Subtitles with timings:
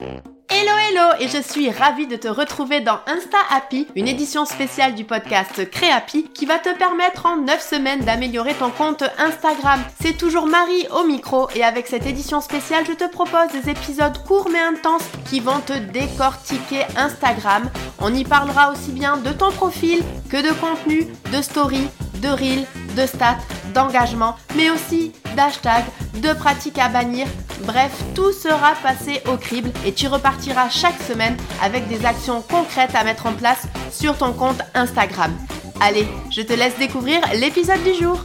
[0.00, 4.94] Hello hello et je suis ravie de te retrouver dans Insta Happy, une édition spéciale
[4.94, 9.80] du podcast Créapi qui va te permettre en 9 semaines d'améliorer ton compte Instagram.
[10.00, 14.16] C'est toujours Marie au micro et avec cette édition spéciale, je te propose des épisodes
[14.24, 17.68] courts mais intenses qui vont te décortiquer Instagram.
[18.00, 21.88] On y parlera aussi bien de ton profil que de contenu, de story,
[22.22, 22.64] de reel,
[22.96, 23.38] de stats,
[23.74, 25.86] d'engagement, mais aussi d'hashtags,
[26.22, 27.26] de pratiques à bannir.
[27.62, 32.94] Bref, tout sera passé au crible et tu repartiras chaque semaine avec des actions concrètes
[32.94, 35.36] à mettre en place sur ton compte Instagram.
[35.80, 38.20] Allez, je te laisse découvrir l'épisode du jour.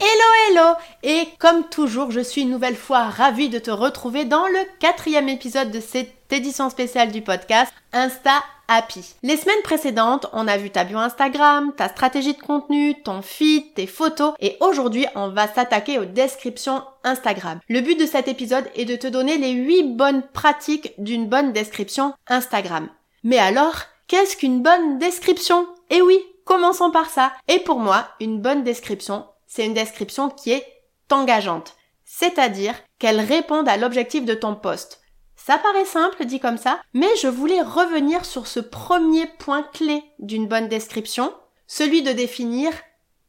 [0.00, 4.46] Hello hello Et comme toujours, je suis une nouvelle fois ravie de te retrouver dans
[4.46, 9.14] le quatrième épisode de cette édition spéciale du podcast Insta Happy.
[9.22, 13.74] Les semaines précédentes, on a vu ta bio Instagram, ta stratégie de contenu, ton feed,
[13.74, 17.58] tes photos et aujourd'hui, on va s'attaquer aux descriptions Instagram.
[17.68, 21.52] Le but de cet épisode est de te donner les 8 bonnes pratiques d'une bonne
[21.52, 22.88] description Instagram.
[23.24, 23.74] Mais alors,
[24.06, 25.66] qu'est-ce qu'une bonne description?
[25.90, 27.32] Eh oui, commençons par ça.
[27.48, 30.66] Et pour moi, une bonne description, c'est une description qui est
[31.10, 31.74] engageante.
[32.04, 35.00] C'est-à-dire qu'elle réponde à l'objectif de ton poste.
[35.44, 40.04] Ça paraît simple dit comme ça, mais je voulais revenir sur ce premier point clé
[40.18, 41.32] d'une bonne description,
[41.66, 42.72] celui de définir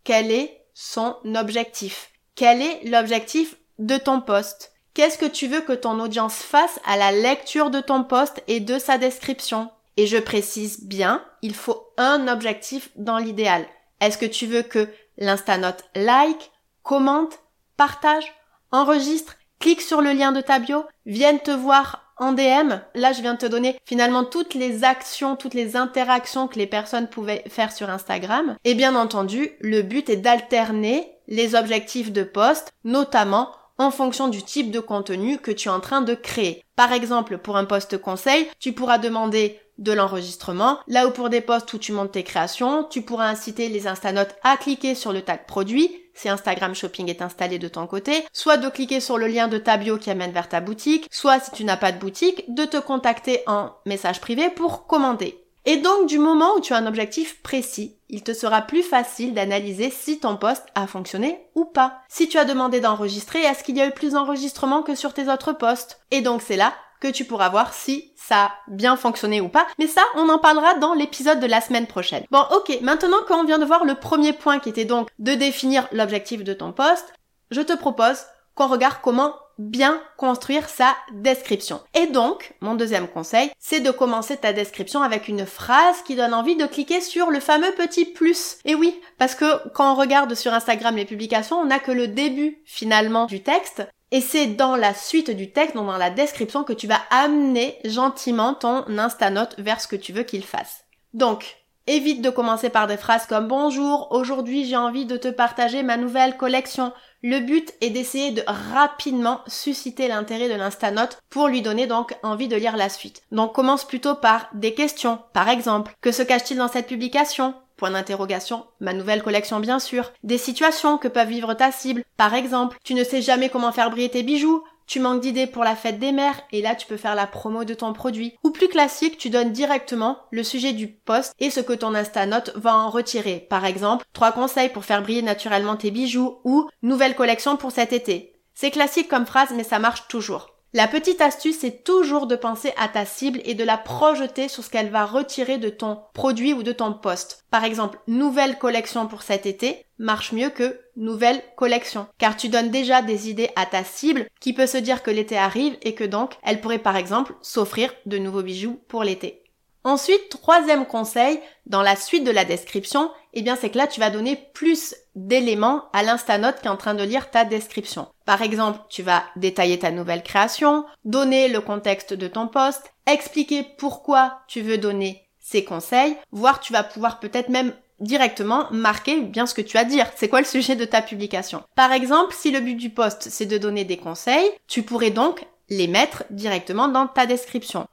[0.03, 2.11] quel est son objectif.
[2.35, 4.73] Quel est l'objectif de ton poste?
[4.93, 8.59] Qu'est-ce que tu veux que ton audience fasse à la lecture de ton poste et
[8.59, 9.71] de sa description?
[9.95, 13.65] Et je précise bien, il faut un objectif dans l'idéal.
[14.01, 16.51] Est-ce que tu veux que l'instanote like,
[16.83, 17.39] commente,
[17.77, 18.33] partage,
[18.71, 23.21] enregistre, clique sur le lien de ta bio, vienne te voir en DM, là je
[23.21, 27.71] viens te donner finalement toutes les actions, toutes les interactions que les personnes pouvaient faire
[27.71, 28.57] sur Instagram.
[28.65, 34.43] Et bien entendu, le but est d'alterner les objectifs de poste, notamment en fonction du
[34.43, 36.63] type de contenu que tu es en train de créer.
[36.75, 40.79] Par exemple, pour un poste conseil, tu pourras demander de l'enregistrement.
[40.87, 44.35] Là où pour des posts où tu montes tes créations, tu pourras inciter les instanotes
[44.43, 48.57] à cliquer sur le tag produit si Instagram Shopping est installé de ton côté, soit
[48.57, 51.51] de cliquer sur le lien de ta bio qui amène vers ta boutique, soit si
[51.51, 55.37] tu n'as pas de boutique, de te contacter en message privé pour commander.
[55.65, 59.33] Et donc du moment où tu as un objectif précis, il te sera plus facile
[59.33, 62.01] d'analyser si ton poste a fonctionné ou pas.
[62.09, 65.31] Si tu as demandé d'enregistrer, est-ce qu'il y a eu plus d'enregistrements que sur tes
[65.31, 69.41] autres postes Et donc c'est là que tu pourras voir si ça a bien fonctionné
[69.41, 69.67] ou pas.
[69.79, 72.23] Mais ça, on en parlera dans l'épisode de la semaine prochaine.
[72.31, 75.87] Bon, ok, maintenant qu'on vient de voir le premier point qui était donc de définir
[75.91, 77.13] l'objectif de ton poste,
[77.49, 78.23] je te propose
[78.55, 81.81] qu'on regarde comment bien construire sa description.
[81.93, 86.33] Et donc, mon deuxième conseil, c'est de commencer ta description avec une phrase qui donne
[86.33, 88.57] envie de cliquer sur le fameux petit plus.
[88.65, 92.07] Et oui, parce que quand on regarde sur Instagram les publications, on n'a que le
[92.07, 93.83] début finalement du texte.
[94.11, 97.79] Et c'est dans la suite du texte, donc dans la description, que tu vas amener
[97.85, 100.83] gentiment ton Instanote vers ce que tu veux qu'il fasse.
[101.13, 105.81] Donc, évite de commencer par des phrases comme Bonjour, aujourd'hui j'ai envie de te partager
[105.81, 106.93] ma nouvelle collection.
[107.23, 112.47] Le but est d'essayer de rapidement susciter l'intérêt de l'Instanote pour lui donner donc envie
[112.47, 113.21] de lire la suite.
[113.31, 115.19] Donc commence plutôt par des questions.
[115.33, 117.53] Par exemple, que se cache-t-il dans cette publication?
[117.81, 118.67] Point d'interrogation.
[118.79, 120.11] Ma nouvelle collection bien sûr.
[120.21, 122.03] Des situations que peuvent vivre ta cible.
[122.15, 124.63] Par exemple, tu ne sais jamais comment faire briller tes bijoux.
[124.85, 127.63] Tu manques d'idées pour la fête des mères et là tu peux faire la promo
[127.63, 128.35] de ton produit.
[128.43, 132.51] Ou plus classique, tu donnes directement le sujet du post et ce que ton Instanote
[132.53, 133.47] va en retirer.
[133.49, 137.93] Par exemple, trois conseils pour faire briller naturellement tes bijoux ou nouvelle collection pour cet
[137.93, 138.39] été.
[138.53, 140.49] C'est classique comme phrase mais ça marche toujours.
[140.73, 144.63] La petite astuce, c'est toujours de penser à ta cible et de la projeter sur
[144.63, 147.43] ce qu'elle va retirer de ton produit ou de ton poste.
[147.51, 152.07] Par exemple, nouvelle collection pour cet été marche mieux que nouvelle collection.
[152.17, 155.37] Car tu donnes déjà des idées à ta cible qui peut se dire que l'été
[155.37, 159.40] arrive et que donc elle pourrait par exemple s'offrir de nouveaux bijoux pour l'été.
[159.83, 163.99] Ensuite, troisième conseil, dans la suite de la description, eh bien c'est que là tu
[163.99, 168.07] vas donner plus d'éléments à l'instanote qui est en train de lire ta description.
[168.25, 173.65] Par exemple, tu vas détailler ta nouvelle création, donner le contexte de ton poste, expliquer
[173.77, 179.45] pourquoi tu veux donner ces conseils, voire tu vas pouvoir peut-être même directement marquer bien
[179.45, 180.07] ce que tu as à dire.
[180.15, 181.63] C'est quoi le sujet de ta publication?
[181.75, 185.45] Par exemple, si le but du poste c'est de donner des conseils, tu pourrais donc
[185.69, 187.87] les mettre directement dans ta description.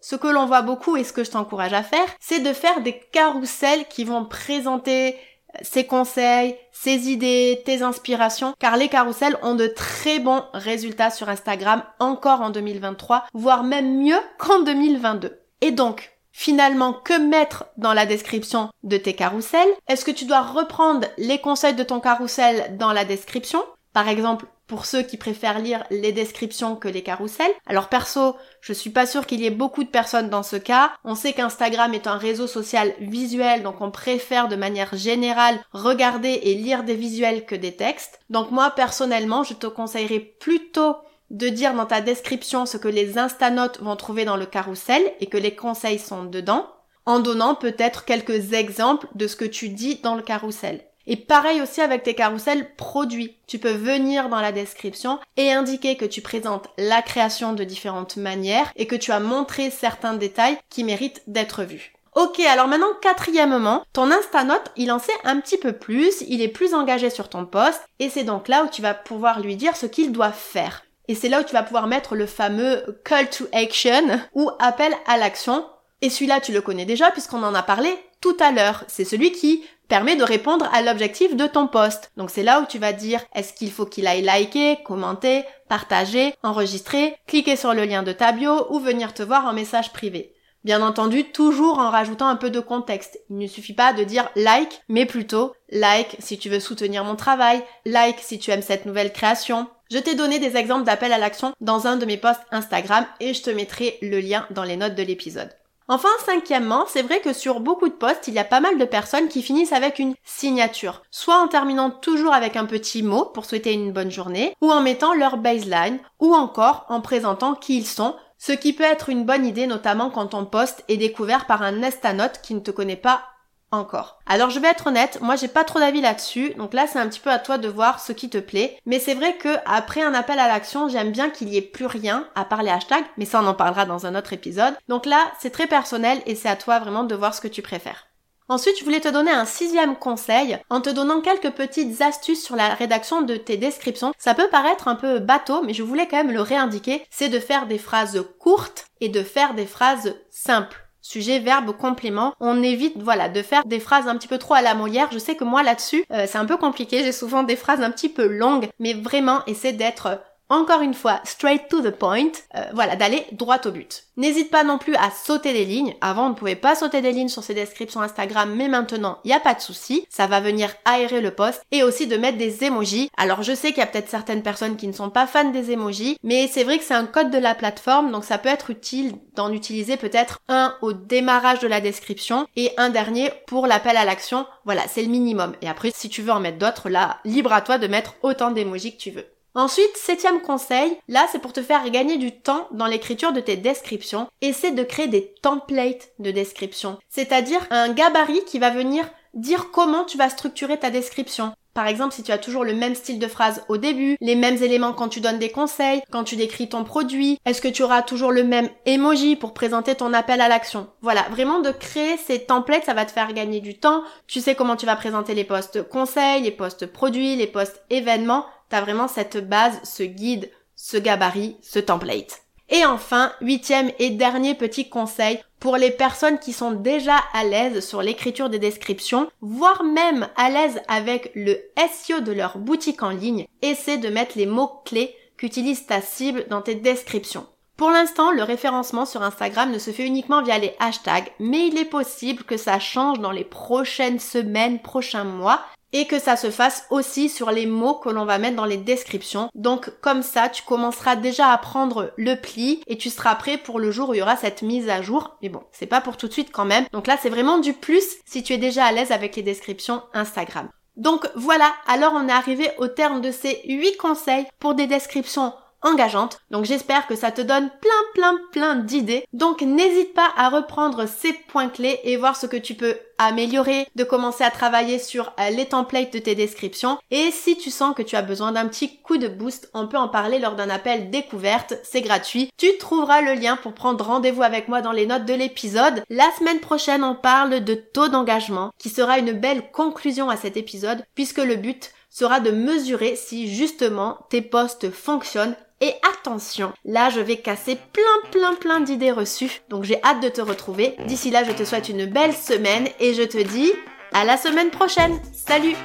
[0.00, 2.80] Ce que l'on voit beaucoup et ce que je t'encourage à faire, c'est de faire
[2.82, 5.16] des carousels qui vont présenter
[5.62, 11.28] ses conseils, ses idées, tes inspirations, car les carousels ont de très bons résultats sur
[11.28, 15.40] Instagram encore en 2023, voire même mieux qu'en 2022.
[15.60, 19.68] Et donc, finalement, que mettre dans la description de tes carousels?
[19.88, 23.62] Est-ce que tu dois reprendre les conseils de ton carrousel dans la description?
[23.92, 27.50] Par exemple, pour ceux qui préfèrent lire les descriptions que les carousels.
[27.66, 30.92] Alors perso, je suis pas sûre qu'il y ait beaucoup de personnes dans ce cas.
[31.04, 36.40] On sait qu'Instagram est un réseau social visuel, donc on préfère de manière générale regarder
[36.42, 38.20] et lire des visuels que des textes.
[38.30, 40.96] Donc moi personnellement, je te conseillerais plutôt
[41.30, 45.26] de dire dans ta description ce que les instanotes vont trouver dans le carrousel et
[45.26, 46.66] que les conseils sont dedans,
[47.06, 50.87] en donnant peut-être quelques exemples de ce que tu dis dans le carrousel.
[51.10, 53.34] Et pareil aussi avec tes carousels produits.
[53.46, 58.18] Tu peux venir dans la description et indiquer que tu présentes la création de différentes
[58.18, 61.94] manières et que tu as montré certains détails qui méritent d'être vus.
[62.14, 66.48] Ok, alors maintenant, quatrièmement, ton Instanote, il en sait un petit peu plus, il est
[66.48, 69.76] plus engagé sur ton poste, et c'est donc là où tu vas pouvoir lui dire
[69.76, 70.84] ce qu'il doit faire.
[71.06, 74.92] Et c'est là où tu vas pouvoir mettre le fameux call to action ou appel
[75.06, 75.64] à l'action.
[76.02, 77.88] Et celui-là, tu le connais déjà puisqu'on en a parlé
[78.20, 78.84] tout à l'heure.
[78.88, 82.12] C'est celui qui permet de répondre à l'objectif de ton poste.
[82.16, 86.34] Donc c'est là où tu vas dire est-ce qu'il faut qu'il aille liker, commenter, partager,
[86.42, 90.34] enregistrer, cliquer sur le lien de ta bio ou venir te voir en message privé.
[90.64, 93.18] Bien entendu, toujours en rajoutant un peu de contexte.
[93.30, 97.16] Il ne suffit pas de dire like, mais plutôt like si tu veux soutenir mon
[97.16, 99.68] travail, like si tu aimes cette nouvelle création.
[99.90, 103.32] Je t'ai donné des exemples d'appel à l'action dans un de mes posts Instagram et
[103.32, 105.50] je te mettrai le lien dans les notes de l'épisode.
[105.90, 108.84] Enfin, cinquièmement, c'est vrai que sur beaucoup de posts, il y a pas mal de
[108.84, 113.46] personnes qui finissent avec une signature, soit en terminant toujours avec un petit mot pour
[113.46, 117.86] souhaiter une bonne journée, ou en mettant leur baseline, ou encore en présentant qui ils
[117.86, 121.62] sont, ce qui peut être une bonne idée notamment quand ton post est découvert par
[121.62, 123.22] un Nestanote qui ne te connaît pas
[123.70, 124.18] encore.
[124.26, 127.08] Alors je vais être honnête, moi j'ai pas trop d'avis là-dessus, donc là c'est un
[127.08, 130.02] petit peu à toi de voir ce qui te plaît, mais c'est vrai que après
[130.02, 133.04] un appel à l'action, j'aime bien qu'il y ait plus rien à part les hashtags,
[133.16, 134.74] mais ça on en parlera dans un autre épisode.
[134.88, 137.62] Donc là c'est très personnel et c'est à toi vraiment de voir ce que tu
[137.62, 138.08] préfères.
[138.50, 142.56] Ensuite, je voulais te donner un sixième conseil en te donnant quelques petites astuces sur
[142.56, 144.14] la rédaction de tes descriptions.
[144.16, 147.04] Ça peut paraître un peu bateau, mais je voulais quand même le réindiquer.
[147.10, 150.87] C'est de faire des phrases courtes et de faire des phrases simples.
[151.00, 152.34] Sujet, verbe, complément.
[152.40, 155.08] On évite, voilà, de faire des phrases un petit peu trop à la Molière.
[155.12, 157.02] Je sais que moi là-dessus, euh, c'est un peu compliqué.
[157.04, 161.20] J'ai souvent des phrases un petit peu longues, mais vraiment, essaie d'être encore une fois,
[161.24, 164.04] straight to the point, euh, voilà, d'aller droit au but.
[164.16, 165.94] N'hésite pas non plus à sauter des lignes.
[166.00, 169.28] Avant, on ne pouvait pas sauter des lignes sur ces descriptions Instagram, mais maintenant, il
[169.28, 170.06] n'y a pas de souci.
[170.08, 173.10] Ça va venir aérer le post et aussi de mettre des emojis.
[173.16, 175.70] Alors, je sais qu'il y a peut-être certaines personnes qui ne sont pas fans des
[175.70, 178.70] emojis, mais c'est vrai que c'est un code de la plateforme, donc ça peut être
[178.70, 183.96] utile d'en utiliser peut-être un au démarrage de la description et un dernier pour l'appel
[183.96, 184.46] à l'action.
[184.64, 185.54] Voilà, c'est le minimum.
[185.62, 188.50] Et après, si tu veux en mettre d'autres, là, libre à toi de mettre autant
[188.50, 189.26] d'emojis que tu veux.
[189.58, 193.56] Ensuite, septième conseil, là c'est pour te faire gagner du temps dans l'écriture de tes
[193.56, 199.72] descriptions, essaie de créer des templates de description, c'est-à-dire un gabarit qui va venir dire
[199.72, 201.54] comment tu vas structurer ta description.
[201.74, 204.62] Par exemple, si tu as toujours le même style de phrase au début, les mêmes
[204.62, 208.02] éléments quand tu donnes des conseils, quand tu décris ton produit, est-ce que tu auras
[208.02, 210.88] toujours le même emoji pour présenter ton appel à l'action?
[211.02, 214.02] Voilà, vraiment de créer ces templates, ça va te faire gagner du temps.
[214.26, 218.44] Tu sais comment tu vas présenter les posts conseils, les posts produits, les posts événements
[218.68, 222.42] t'as vraiment cette base, ce guide, ce gabarit, ce template.
[222.70, 227.84] Et enfin, huitième et dernier petit conseil, pour les personnes qui sont déjà à l'aise
[227.84, 233.10] sur l'écriture des descriptions, voire même à l'aise avec le SEO de leur boutique en
[233.10, 237.46] ligne, essaie de mettre les mots-clés qu'utilise ta cible dans tes descriptions.
[237.76, 241.78] Pour l'instant, le référencement sur Instagram ne se fait uniquement via les hashtags, mais il
[241.78, 245.60] est possible que ça change dans les prochaines semaines, prochains mois,
[245.92, 248.76] et que ça se fasse aussi sur les mots que l'on va mettre dans les
[248.76, 249.50] descriptions.
[249.54, 253.78] Donc comme ça, tu commenceras déjà à prendre le pli et tu seras prêt pour
[253.78, 255.36] le jour où il y aura cette mise à jour.
[255.42, 256.86] Mais bon, c'est pas pour tout de suite quand même.
[256.92, 260.02] Donc là, c'est vraiment du plus si tu es déjà à l'aise avec les descriptions
[260.14, 260.68] Instagram.
[260.96, 265.52] Donc voilà, alors on est arrivé au terme de ces 8 conseils pour des descriptions
[265.82, 266.40] engageante.
[266.50, 269.24] Donc j'espère que ça te donne plein plein plein d'idées.
[269.32, 273.86] Donc n'hésite pas à reprendre ces points clés et voir ce que tu peux améliorer,
[273.96, 276.98] de commencer à travailler sur euh, les templates de tes descriptions.
[277.10, 279.96] Et si tu sens que tu as besoin d'un petit coup de boost, on peut
[279.96, 282.50] en parler lors d'un appel découverte, c'est gratuit.
[282.56, 286.02] Tu trouveras le lien pour prendre rendez-vous avec moi dans les notes de l'épisode.
[286.08, 290.56] La semaine prochaine, on parle de taux d'engagement, qui sera une belle conclusion à cet
[290.56, 297.10] épisode, puisque le but sera de mesurer si justement tes posts fonctionnent et attention, là
[297.10, 300.96] je vais casser plein plein plein d'idées reçues, donc j'ai hâte de te retrouver.
[301.06, 303.72] D'ici là, je te souhaite une belle semaine et je te dis
[304.12, 305.20] à la semaine prochaine.
[305.32, 305.76] Salut